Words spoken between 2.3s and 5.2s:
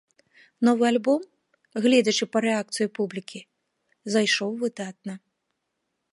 па рэакцыі публікі, зайшоў выдатна.